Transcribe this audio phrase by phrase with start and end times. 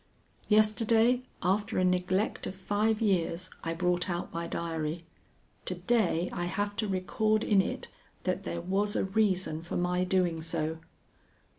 [0.47, 5.05] Yesterday, after a neglect of five years, I brought out my diary.
[5.65, 7.87] To day I have to record in it
[8.23, 10.79] that there was a reason for my doing so.